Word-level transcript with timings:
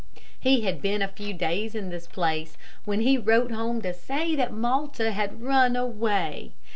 He 0.39 0.61
had 0.61 0.81
been 0.81 1.03
a 1.03 1.07
few 1.07 1.31
days 1.31 1.75
in 1.75 1.89
this 1.91 2.07
place, 2.07 2.57
when 2.85 3.01
he 3.01 3.19
wrote 3.19 3.51
home 3.51 3.83
to 3.83 3.93
say 3.93 4.35
that 4.35 4.51
Malta 4.51 5.11
had 5.11 5.43
run 5.43 5.75
away. 5.75 6.53